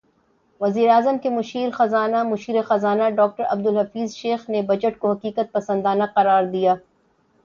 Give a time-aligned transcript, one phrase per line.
[0.61, 6.75] وزیراعظم کے مشیر خزانہ ڈاکٹر عبدالحفیظ شیخ نے بجٹ کو حقیقت پسندانہ قرار دیا